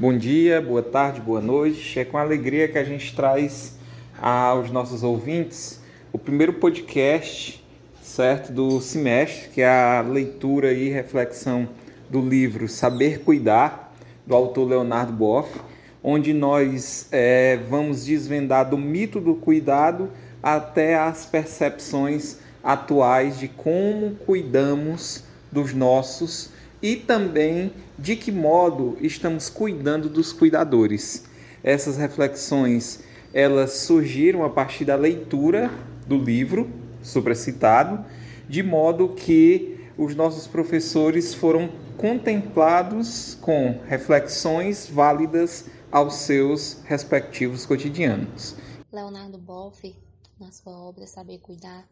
[0.00, 2.00] Bom dia, boa tarde, boa noite.
[2.00, 3.76] É com alegria que a gente traz
[4.18, 5.78] aos nossos ouvintes
[6.10, 7.62] o primeiro podcast,
[8.02, 11.68] certo, do semestre, que é a leitura e reflexão
[12.08, 13.94] do livro Saber Cuidar,
[14.26, 15.60] do autor Leonardo Boff,
[16.02, 20.10] onde nós é, vamos desvendar do mito do cuidado
[20.42, 29.48] até as percepções atuais de como cuidamos dos nossos e também de que modo estamos
[29.48, 31.24] cuidando dos cuidadores.
[31.62, 33.00] Essas reflexões
[33.32, 35.70] elas surgiram a partir da leitura
[36.06, 36.68] do livro
[37.02, 38.04] supracitado,
[38.48, 48.56] de modo que os nossos professores foram contemplados com reflexões válidas aos seus respectivos cotidianos.
[48.92, 49.94] Leonardo Boff,
[50.40, 51.84] na sua obra Saber Cuidar,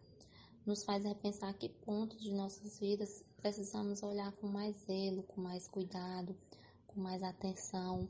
[0.68, 5.66] nos faz repensar que pontos de nossas vidas precisamos olhar com mais zelo, com mais
[5.66, 6.36] cuidado,
[6.86, 8.06] com mais atenção.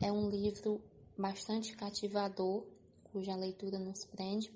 [0.00, 0.82] É um livro
[1.16, 2.66] bastante cativador,
[3.12, 4.52] cuja leitura nos prende,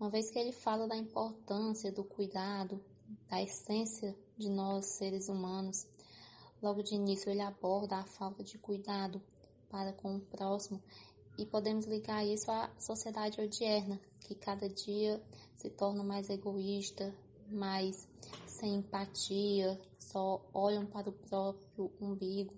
[0.00, 2.84] uma vez que ele fala da importância do cuidado,
[3.30, 5.86] da essência de nós seres humanos.
[6.60, 9.22] Logo de início, ele aborda a falta de cuidado
[9.70, 10.82] para com o próximo
[11.38, 15.22] e podemos ligar isso à sociedade odierna, que cada dia
[15.56, 17.16] se torna mais egoísta,
[17.48, 18.08] mais
[18.44, 22.52] sem empatia, só olham para o próprio umbigo.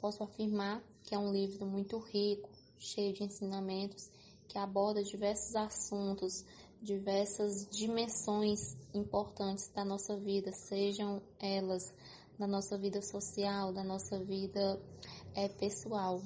[0.00, 2.48] Posso afirmar que é um livro muito rico,
[2.78, 4.10] cheio de ensinamentos,
[4.46, 6.44] que aborda diversos assuntos,
[6.80, 11.92] diversas dimensões importantes da nossa vida, sejam elas
[12.38, 14.80] da nossa vida social, da nossa vida
[15.34, 16.22] é, pessoal.